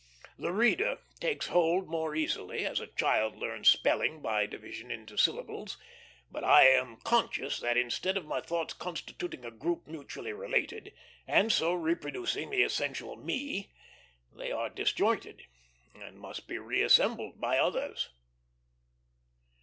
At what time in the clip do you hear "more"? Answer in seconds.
1.87-2.15